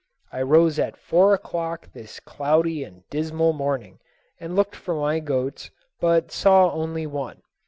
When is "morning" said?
3.53-3.99